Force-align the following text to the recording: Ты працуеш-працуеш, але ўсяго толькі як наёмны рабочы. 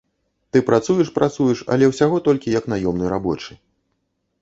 Ты 0.55 0.61
працуеш-працуеш, 0.69 1.59
але 1.77 1.85
ўсяго 1.91 2.17
толькі 2.31 2.57
як 2.59 2.65
наёмны 2.77 3.15
рабочы. 3.17 3.51